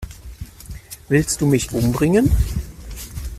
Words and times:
Willst 1.09 1.41
du 1.41 1.45
mich 1.45 1.73
umbringen? 1.73 2.31